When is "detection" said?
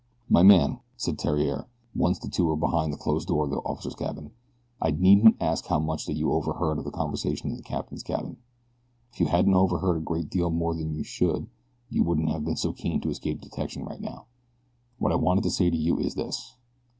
13.41-13.85